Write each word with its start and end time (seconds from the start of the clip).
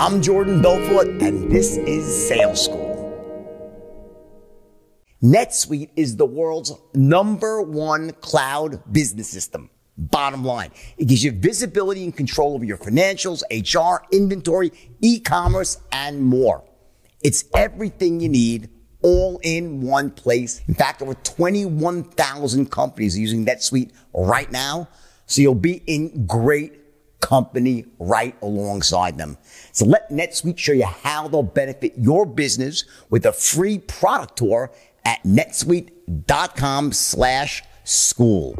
I'm 0.00 0.22
Jordan 0.22 0.62
Belfort, 0.62 1.08
and 1.20 1.50
this 1.50 1.76
is 1.76 2.28
Sales 2.28 2.64
School. 2.64 2.94
NetSuite 5.20 5.90
is 5.96 6.14
the 6.14 6.24
world's 6.24 6.72
number 6.94 7.60
one 7.62 8.12
cloud 8.20 8.80
business 8.92 9.28
system. 9.28 9.70
Bottom 9.96 10.44
line, 10.44 10.70
it 10.98 11.06
gives 11.06 11.24
you 11.24 11.32
visibility 11.32 12.04
and 12.04 12.16
control 12.16 12.54
over 12.54 12.64
your 12.64 12.78
financials, 12.78 13.42
HR, 13.50 14.06
inventory, 14.12 14.70
e-commerce, 15.00 15.78
and 15.90 16.22
more. 16.22 16.62
It's 17.24 17.46
everything 17.56 18.20
you 18.20 18.28
need 18.28 18.70
all 19.02 19.40
in 19.42 19.80
one 19.80 20.12
place. 20.12 20.60
In 20.68 20.74
fact, 20.74 21.02
over 21.02 21.14
21,000 21.14 22.70
companies 22.70 23.16
are 23.16 23.20
using 23.20 23.44
NetSuite 23.44 23.90
right 24.14 24.52
now. 24.52 24.88
So 25.26 25.42
you'll 25.42 25.56
be 25.56 25.82
in 25.88 26.24
great 26.24 26.78
company 27.28 27.84
right 27.98 28.34
alongside 28.40 29.18
them. 29.18 29.36
So 29.72 29.84
let 29.84 30.08
NetSuite 30.10 30.56
show 30.56 30.72
you 30.72 30.86
how 30.86 31.28
they'll 31.28 31.42
benefit 31.42 31.92
your 31.98 32.24
business 32.24 32.84
with 33.10 33.26
a 33.26 33.32
free 33.32 33.80
product 33.80 34.38
tour 34.38 34.72
at 35.04 35.22
netsuite.com 35.24 36.92
slash 36.92 37.62
school. 37.84 38.54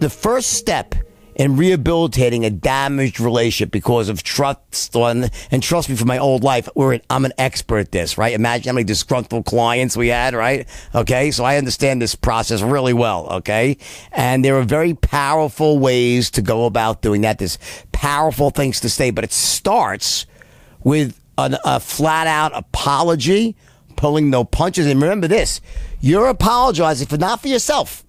The 0.00 0.10
first 0.10 0.54
step 0.54 0.96
in 1.34 1.56
rehabilitating 1.56 2.44
a 2.44 2.50
damaged 2.50 3.20
relationship 3.20 3.70
because 3.70 4.08
of 4.08 4.22
trust 4.22 4.94
and, 4.94 5.30
and 5.50 5.62
trust 5.62 5.88
me 5.88 5.96
for 5.96 6.04
my 6.04 6.18
old 6.18 6.42
life, 6.42 6.68
we're 6.74 7.00
I'm 7.08 7.24
an 7.24 7.32
expert 7.38 7.78
at 7.78 7.92
this, 7.92 8.18
right? 8.18 8.34
Imagine 8.34 8.70
how 8.70 8.74
many 8.74 8.84
disgruntled 8.84 9.44
clients 9.44 9.96
we 9.96 10.08
had, 10.08 10.34
right? 10.34 10.66
Okay. 10.94 11.30
So 11.30 11.44
I 11.44 11.56
understand 11.56 12.02
this 12.02 12.14
process 12.14 12.62
really 12.62 12.92
well. 12.92 13.28
Okay. 13.30 13.78
And 14.12 14.44
there 14.44 14.56
are 14.56 14.64
very 14.64 14.94
powerful 14.94 15.78
ways 15.78 16.30
to 16.32 16.42
go 16.42 16.66
about 16.66 17.02
doing 17.02 17.22
that. 17.22 17.38
There's 17.38 17.58
powerful 17.92 18.50
things 18.50 18.80
to 18.80 18.88
say, 18.88 19.10
but 19.10 19.24
it 19.24 19.32
starts 19.32 20.26
with 20.82 21.18
an, 21.38 21.56
a 21.64 21.80
flat 21.80 22.26
out 22.26 22.52
apology, 22.54 23.56
pulling 23.96 24.30
no 24.30 24.44
punches. 24.44 24.86
And 24.86 25.00
remember 25.00 25.28
this, 25.28 25.60
you're 26.00 26.28
apologizing 26.28 27.06
for 27.06 27.18
not 27.18 27.40
for 27.40 27.48
yourself 27.48 28.04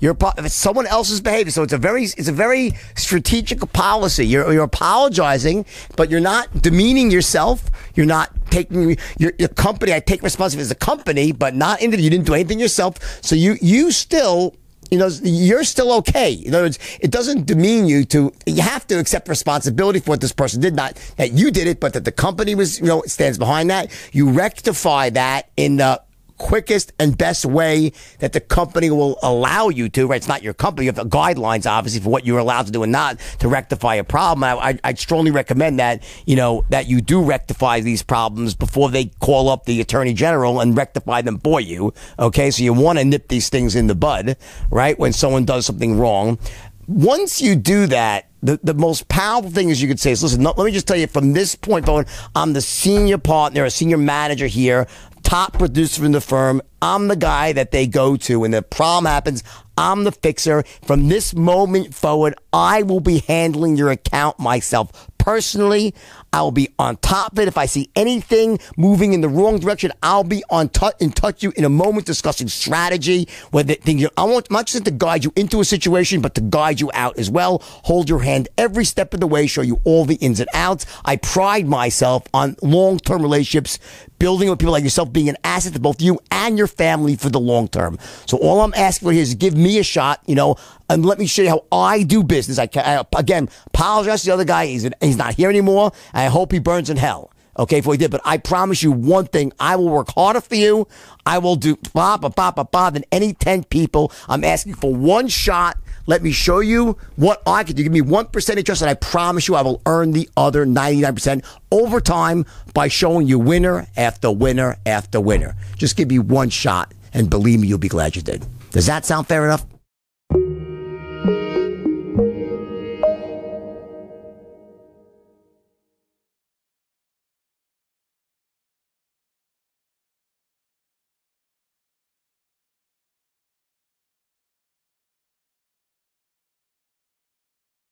it's 0.00 0.54
someone 0.54 0.86
else's 0.86 1.20
behavior. 1.20 1.50
So 1.50 1.62
it's 1.62 1.72
a 1.72 1.78
very 1.78 2.04
it's 2.04 2.28
a 2.28 2.32
very 2.32 2.72
strategic 2.96 3.60
policy. 3.72 4.26
You're 4.26 4.52
you're 4.52 4.64
apologizing, 4.64 5.66
but 5.96 6.10
you're 6.10 6.20
not 6.20 6.62
demeaning 6.62 7.10
yourself. 7.10 7.70
You're 7.94 8.06
not 8.06 8.30
taking 8.50 8.96
your, 9.18 9.32
your 9.38 9.48
company. 9.48 9.92
I 9.92 10.00
take 10.00 10.22
responsibility 10.22 10.66
as 10.66 10.70
a 10.70 10.76
company, 10.76 11.32
but 11.32 11.54
not 11.54 11.82
into 11.82 12.00
you 12.00 12.10
didn't 12.10 12.26
do 12.26 12.34
anything 12.34 12.60
yourself. 12.60 12.94
So 13.22 13.34
you 13.34 13.56
you 13.60 13.90
still 13.90 14.54
you 14.90 14.98
know, 14.98 15.08
you're 15.22 15.64
still 15.64 15.92
okay. 15.92 16.32
In 16.32 16.54
other 16.54 16.64
words, 16.64 16.78
it 17.00 17.10
doesn't 17.10 17.46
demean 17.46 17.86
you 17.86 18.04
to, 18.06 18.32
you 18.46 18.62
have 18.62 18.86
to 18.86 18.98
accept 18.98 19.28
responsibility 19.28 20.00
for 20.00 20.12
what 20.12 20.20
this 20.20 20.32
person 20.32 20.60
did. 20.60 20.74
Not 20.74 20.94
that 21.16 21.32
you 21.32 21.50
did 21.50 21.66
it, 21.66 21.78
but 21.78 21.92
that 21.92 22.04
the 22.04 22.12
company 22.12 22.54
was, 22.54 22.80
you 22.80 22.86
know, 22.86 23.02
stands 23.06 23.38
behind 23.38 23.70
that. 23.70 23.90
You 24.12 24.30
rectify 24.30 25.10
that 25.10 25.50
in 25.56 25.76
the 25.76 26.00
quickest 26.38 26.92
and 26.98 27.16
best 27.18 27.44
way 27.44 27.92
that 28.20 28.32
the 28.32 28.40
company 28.40 28.90
will 28.90 29.18
allow 29.22 29.68
you 29.68 29.88
to, 29.90 30.06
right? 30.06 30.16
It's 30.16 30.28
not 30.28 30.42
your 30.42 30.54
company. 30.54 30.86
You 30.86 30.92
have 30.92 30.96
the 30.96 31.04
guidelines, 31.04 31.70
obviously, 31.70 32.00
for 32.00 32.10
what 32.10 32.24
you're 32.24 32.38
allowed 32.38 32.66
to 32.66 32.72
do 32.72 32.82
and 32.82 32.92
not 32.92 33.18
to 33.40 33.48
rectify 33.48 33.96
a 33.96 34.04
problem. 34.04 34.44
I, 34.44 34.78
I, 34.82 34.94
strongly 34.94 35.30
recommend 35.30 35.78
that, 35.78 36.02
you 36.26 36.36
know, 36.36 36.64
that 36.70 36.88
you 36.88 37.00
do 37.00 37.22
rectify 37.22 37.80
these 37.80 38.02
problems 38.02 38.54
before 38.54 38.90
they 38.90 39.06
call 39.20 39.48
up 39.48 39.64
the 39.64 39.80
attorney 39.80 40.14
general 40.14 40.60
and 40.60 40.76
rectify 40.76 41.22
them 41.22 41.38
for 41.38 41.60
you. 41.60 41.92
Okay. 42.18 42.50
So 42.50 42.62
you 42.62 42.72
want 42.72 42.98
to 42.98 43.04
nip 43.04 43.28
these 43.28 43.48
things 43.48 43.74
in 43.74 43.86
the 43.86 43.94
bud, 43.94 44.36
right? 44.70 44.98
When 44.98 45.12
someone 45.12 45.44
does 45.44 45.66
something 45.66 45.98
wrong. 45.98 46.38
Once 46.86 47.42
you 47.42 47.54
do 47.54 47.86
that, 47.86 48.28
the, 48.42 48.58
the 48.62 48.74
most 48.74 49.08
powerful 49.08 49.50
thing 49.50 49.68
is 49.68 49.82
you 49.82 49.88
could 49.88 50.00
say 50.00 50.12
is, 50.12 50.22
listen, 50.22 50.42
no, 50.42 50.54
let 50.56 50.64
me 50.64 50.70
just 50.70 50.86
tell 50.86 50.96
you 50.96 51.06
from 51.06 51.32
this 51.32 51.54
point 51.54 51.84
forward, 51.84 52.06
I'm 52.34 52.52
the 52.52 52.60
senior 52.60 53.18
partner, 53.18 53.64
a 53.64 53.70
senior 53.70 53.98
manager 53.98 54.46
here 54.46 54.86
top 55.28 55.52
producer 55.52 56.06
in 56.06 56.12
the 56.12 56.22
firm. 56.22 56.62
I'm 56.80 57.08
the 57.08 57.16
guy 57.16 57.52
that 57.52 57.70
they 57.70 57.86
go 57.86 58.16
to 58.16 58.40
when 58.40 58.52
the 58.52 58.62
problem 58.62 59.04
happens. 59.04 59.44
I'm 59.76 60.04
the 60.04 60.12
fixer. 60.12 60.62
From 60.86 61.08
this 61.08 61.34
moment 61.34 61.94
forward, 61.94 62.34
I 62.50 62.82
will 62.82 63.00
be 63.00 63.18
handling 63.18 63.76
your 63.76 63.90
account 63.90 64.38
myself 64.38 65.06
personally. 65.18 65.94
I 66.32 66.42
will 66.42 66.52
be 66.52 66.68
on 66.78 66.96
top 66.98 67.32
of 67.32 67.38
it. 67.38 67.48
If 67.48 67.58
I 67.58 67.66
see 67.66 67.90
anything 67.96 68.58
moving 68.76 69.12
in 69.12 69.20
the 69.20 69.28
wrong 69.28 69.58
direction, 69.58 69.92
I'll 70.02 70.24
be 70.24 70.44
on 70.50 70.68
touch 70.68 70.94
in 71.00 71.10
touch 71.10 71.42
you 71.42 71.52
in 71.56 71.64
a 71.64 71.68
moment 71.68 72.06
discussing 72.06 72.48
strategy. 72.48 73.28
Whether 73.50 73.74
things 73.74 74.06
I 74.16 74.24
want 74.24 74.50
not 74.50 74.66
just 74.66 74.84
to 74.84 74.90
guide 74.90 75.24
you 75.24 75.32
into 75.36 75.60
a 75.60 75.64
situation, 75.64 76.20
but 76.20 76.34
to 76.34 76.40
guide 76.40 76.80
you 76.80 76.90
out 76.94 77.18
as 77.18 77.30
well. 77.30 77.62
Hold 77.64 78.08
your 78.08 78.20
hand 78.20 78.48
every 78.58 78.84
step 78.84 79.14
of 79.14 79.20
the 79.20 79.26
way, 79.26 79.46
show 79.46 79.62
you 79.62 79.80
all 79.84 80.04
the 80.04 80.16
ins 80.16 80.40
and 80.40 80.48
outs. 80.54 80.86
I 81.04 81.16
pride 81.16 81.66
myself 81.66 82.24
on 82.34 82.56
long 82.62 82.98
term 82.98 83.22
relationships, 83.22 83.78
building 84.18 84.50
with 84.50 84.58
people 84.58 84.72
like 84.72 84.84
yourself, 84.84 85.12
being 85.12 85.28
an 85.28 85.36
asset 85.44 85.72
to 85.74 85.80
both 85.80 86.00
you 86.00 86.20
and 86.30 86.58
your 86.58 86.66
family 86.66 87.16
for 87.16 87.28
the 87.28 87.40
long 87.40 87.68
term. 87.68 87.98
So 88.26 88.36
all 88.38 88.60
I'm 88.60 88.74
asking 88.74 89.08
for 89.08 89.12
here 89.12 89.22
is 89.22 89.34
give 89.34 89.56
me 89.56 89.78
a 89.78 89.82
shot, 89.82 90.20
you 90.26 90.34
know, 90.34 90.56
and 90.90 91.04
let 91.04 91.18
me 91.18 91.26
show 91.26 91.42
you 91.42 91.50
how 91.50 91.64
I 91.70 92.02
do 92.02 92.22
business. 92.22 92.58
I, 92.58 92.68
I 92.76 93.04
again 93.16 93.48
apologize 93.66 94.22
to 94.22 94.26
the 94.26 94.34
other 94.34 94.44
guy. 94.44 94.66
He's 94.66 94.88
he's 95.00 95.16
not 95.16 95.34
here 95.34 95.50
anymore. 95.50 95.92
I 96.18 96.26
hope 96.26 96.50
he 96.50 96.58
burns 96.58 96.90
in 96.90 96.96
hell. 96.96 97.30
Okay, 97.58 97.80
for 97.80 97.92
he 97.92 97.98
did. 97.98 98.10
But 98.10 98.20
I 98.24 98.38
promise 98.38 98.82
you 98.82 98.90
one 98.92 99.26
thing. 99.26 99.52
I 99.60 99.76
will 99.76 99.88
work 99.88 100.10
harder 100.10 100.40
for 100.40 100.56
you. 100.56 100.88
I 101.24 101.38
will 101.38 101.56
do 101.56 101.76
blah, 101.92 102.16
blah, 102.16 102.30
blah, 102.30 102.50
blah, 102.50 102.64
blah 102.64 102.90
than 102.90 103.04
any 103.12 103.34
10 103.34 103.64
people. 103.64 104.12
I'm 104.28 104.44
asking 104.44 104.74
for 104.74 104.94
one 104.94 105.28
shot. 105.28 105.76
Let 106.06 106.22
me 106.22 106.32
show 106.32 106.60
you 106.60 106.96
what 107.16 107.42
I 107.46 107.62
can 107.64 107.76
do. 107.76 107.82
Give 107.82 107.92
me 107.92 108.00
1% 108.00 108.56
interest 108.56 108.82
and 108.82 108.90
I 108.90 108.94
promise 108.94 109.46
you 109.46 109.54
I 109.54 109.62
will 109.62 109.80
earn 109.86 110.12
the 110.12 110.28
other 110.36 110.66
99% 110.66 111.44
over 111.70 112.00
time 112.00 112.46
by 112.74 112.88
showing 112.88 113.26
you 113.28 113.38
winner 113.38 113.86
after 113.96 114.30
winner 114.32 114.76
after 114.86 115.20
winner. 115.20 115.54
Just 115.76 115.96
give 115.96 116.08
me 116.08 116.18
one 116.18 116.48
shot 116.48 116.94
and 117.12 117.28
believe 117.28 117.60
me, 117.60 117.68
you'll 117.68 117.78
be 117.78 117.88
glad 117.88 118.16
you 118.16 118.22
did. 118.22 118.44
Does 118.70 118.86
that 118.86 119.04
sound 119.04 119.26
fair 119.28 119.44
enough? 119.44 119.64